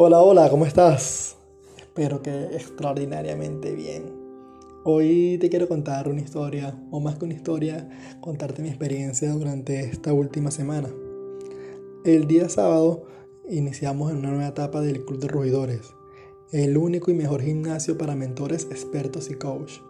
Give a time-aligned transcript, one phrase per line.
[0.00, 1.36] Hola, hola, ¿cómo estás?
[1.76, 4.04] Espero que extraordinariamente bien.
[4.84, 7.88] Hoy te quiero contar una historia, o más que una historia,
[8.20, 10.88] contarte mi experiencia durante esta última semana.
[12.04, 13.08] El día sábado
[13.50, 15.92] iniciamos en una nueva etapa del Club de Ruidores,
[16.52, 19.80] el único y mejor gimnasio para mentores, expertos y coach.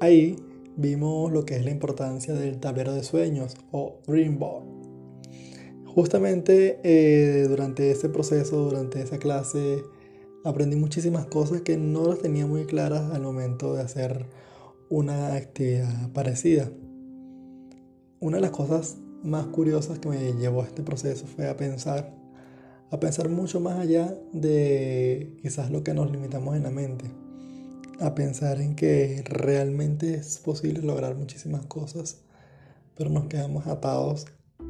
[0.00, 0.34] Ahí
[0.76, 4.85] vimos lo que es la importancia del tablero de sueños o Dream Board
[5.96, 9.82] Justamente eh, durante ese proceso, durante esa clase,
[10.44, 14.26] aprendí muchísimas cosas que no las tenía muy claras al momento de hacer
[14.90, 16.70] una actividad parecida.
[18.20, 22.14] Una de las cosas más curiosas que me llevó a este proceso fue a pensar,
[22.90, 27.06] a pensar mucho más allá de quizás lo que nos limitamos en la mente,
[28.00, 32.18] a pensar en que realmente es posible lograr muchísimas cosas,
[32.94, 34.26] pero nos quedamos atados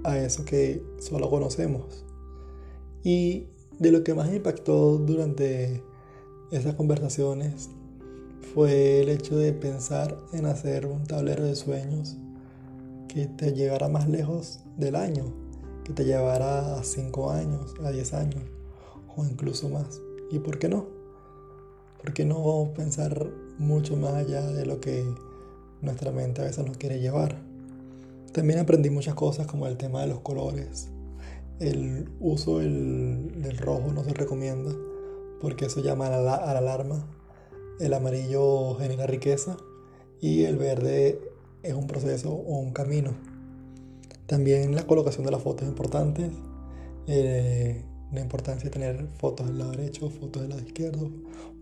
[0.06, 2.05] a eso que solo conocemos.
[3.03, 5.83] Y de lo que más impactó durante
[6.50, 7.69] esas conversaciones
[8.55, 12.17] fue el hecho de pensar en hacer un tablero de sueños
[13.08, 15.25] que te llevara más lejos del año,
[15.84, 18.42] que te llevara a 5 años, a 10 años
[19.17, 20.00] o incluso más.
[20.30, 20.86] ¿Y por qué no?
[22.00, 25.05] ¿Por qué no pensar mucho más allá de lo que
[25.80, 27.45] nuestra mente a veces nos quiere llevar?
[28.37, 30.91] También aprendí muchas cosas como el tema de los colores.
[31.59, 34.73] El uso del, rojo no se recomienda
[35.41, 37.09] porque eso llama a la, alarma.
[37.81, 39.57] El amarillo genera riqueza
[40.20, 41.19] y el verde
[41.62, 43.14] es un proceso o un camino.
[44.27, 46.31] También la colocación de las fotos es importante.
[47.07, 51.11] Eh, la importancia de tener fotos del lado derecho, fotos del lado izquierdo,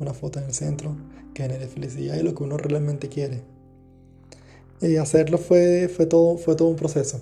[0.01, 0.97] una foto en el centro
[1.35, 3.54] que genere felicidad y lo que uno realmente quiere.
[4.81, 7.21] Y hacerlo fue, fue, todo, fue todo un proceso.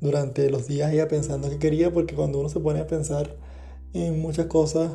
[0.00, 3.36] Durante los días iba pensando qué quería, porque cuando uno se pone a pensar
[3.94, 4.92] en muchas cosas,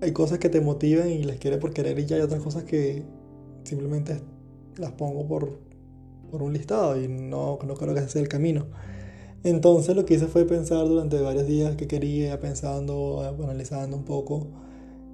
[0.00, 2.64] hay cosas que te motivan y les quiere por querer y ya hay otras cosas
[2.64, 3.02] que
[3.64, 4.20] simplemente
[4.78, 5.58] las pongo por,
[6.30, 8.66] por un listado y no, no creo que ese sea el camino.
[9.44, 14.46] Entonces lo que hice fue pensar durante varios días qué quería, pensando, analizando un poco.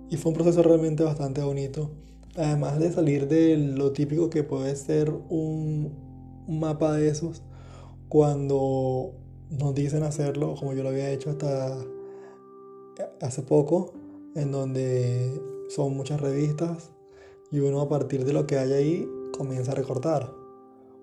[0.08, 1.90] Y fue un proceso realmente bastante bonito
[2.36, 6.06] además de salir de lo típico que puede ser un,
[6.48, 7.42] mapa de esos,
[8.08, 9.14] cuando
[9.50, 11.76] nos dicen hacerlo, como yo lo había hecho hasta
[13.20, 13.94] hace poco,
[14.34, 16.90] en donde son muchas revistas
[17.50, 20.32] y uno a partir de lo que hay ahí comienza a recortar.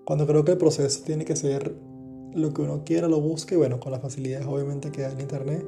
[0.04, 1.76] Cuando creo que el proceso tiene que ser
[2.34, 5.66] lo que uno quiera, lo busque, bueno, con las facilidades obviamente que hay en internet,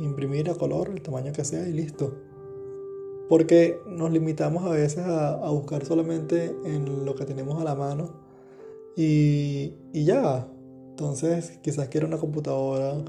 [0.00, 2.14] imprimir a color, el tamaño que sea y listo.
[3.28, 8.12] Porque nos limitamos a veces a, buscar solamente en lo que tenemos a la mano
[8.96, 10.48] y, y ya.
[10.90, 13.02] Entonces quizás quiero una computadora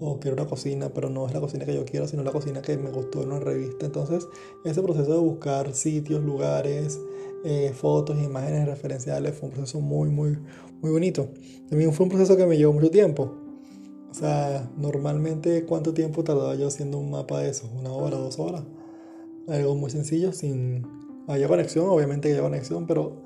[0.00, 2.62] o quiero una cocina, pero no es la cocina que yo quiero, sino la cocina
[2.62, 3.86] que me gustó en una revista.
[3.86, 4.28] Entonces,
[4.64, 7.00] ese proceso de buscar sitios, lugares,
[7.44, 10.38] eh, fotos, imágenes referenciales fue un proceso muy, muy,
[10.80, 11.28] muy bonito.
[11.68, 13.34] También fue un proceso que me llevó mucho tiempo.
[14.10, 17.68] O sea, normalmente, ¿cuánto tiempo tardaba yo haciendo un mapa de eso?
[17.78, 18.62] ¿Una hora, dos horas?
[19.48, 20.86] Algo muy sencillo, sin
[21.26, 23.22] haya conexión, obviamente que haya conexión, pero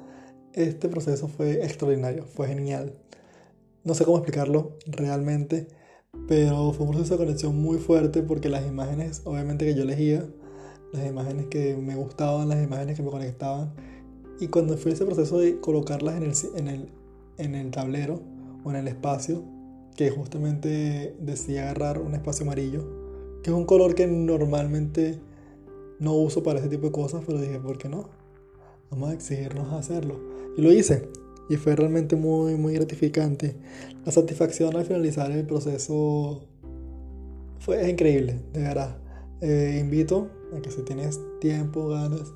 [0.53, 2.95] este proceso fue extraordinario, fue genial.
[3.85, 5.69] No sé cómo explicarlo realmente,
[6.29, 10.25] pero fue un proceso conexión muy fuerte porque las imágenes, obviamente que yo elegía,
[10.93, 13.73] las imágenes que me gustaban, las imágenes que me conectaban,
[14.39, 16.89] y cuando fue ese proceso de colocarlas en el, en el,
[17.39, 18.21] en el tablero
[18.65, 19.43] o en el espacio,
[19.97, 25.21] que justamente decía agarrar un espacio amarillo, que es un color que normalmente
[26.03, 28.09] no uso para ese tipo de cosas, pero dije, ¿por qué no?
[28.91, 30.19] Vamos a exigirnos hacerlo.
[30.57, 31.09] Y lo hice.
[31.49, 33.55] Y fue realmente muy, muy gratificante.
[34.05, 36.43] La satisfacción al finalizar el proceso
[37.61, 38.97] fue increíble, de verdad.
[39.41, 42.33] Eh, invito a que si tienes tiempo, ganas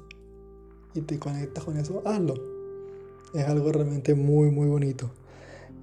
[0.95, 2.35] y te conectas con eso, hazlo.
[3.35, 5.11] Es algo realmente muy, muy bonito.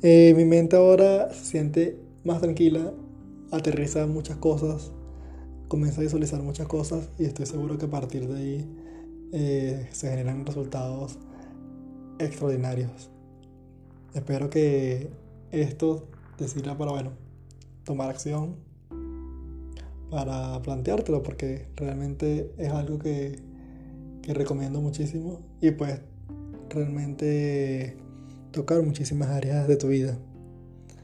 [0.01, 2.93] Eh, mi mente ahora se siente más tranquila,
[3.51, 4.93] aterriza muchas cosas,
[5.73, 8.77] comienzo a visualizar muchas cosas y estoy seguro que a partir de ahí
[9.31, 11.17] eh, se generan resultados
[12.19, 13.09] extraordinarios.
[14.13, 15.09] Espero que
[15.51, 17.13] esto te sirva para, bueno,
[17.85, 18.57] tomar acción,
[20.11, 23.39] para planteártelo, porque realmente es algo que,
[24.21, 26.01] que recomiendo muchísimo y pues
[26.69, 27.97] realmente
[28.51, 30.19] tocar muchísimas áreas de tu vida.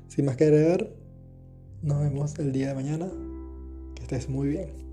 [0.10, 0.92] Sin más que agregar,
[1.82, 3.29] nos vemos el día de mañana
[4.16, 4.89] estés muy bien.